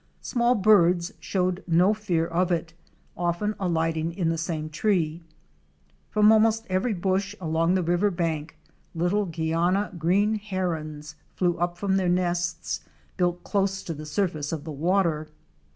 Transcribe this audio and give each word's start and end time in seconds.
Small 0.23 0.55
birds 0.55 1.13
showed 1.19 1.63
no 1.67 1.93
fear 1.93 2.25
of 2.25 2.51
it, 2.51 2.73
often 3.15 3.53
alighting 3.59 4.11
in 4.13 4.29
the 4.29 4.35
same 4.39 4.67
tree.. 4.67 5.21
From 6.09 6.31
almost 6.31 6.65
every 6.71 6.95
bush 6.95 7.35
along 7.39 7.75
the 7.75 7.83
river 7.83 8.09
bank 8.09 8.57
little 8.95 9.27
Guiana 9.27 9.91
Green 9.99 10.33
Herons 10.39 11.13
* 11.25 11.29
flew 11.35 11.55
up 11.59 11.77
from 11.77 11.97
their 11.97 12.09
nests, 12.09 12.79
built 13.15 13.43
close 13.43 13.83
to 13.83 13.93
the 13.93 14.07
surface 14.07 14.51
of 14.51 14.63
the 14.63 14.71
water. 14.71 15.27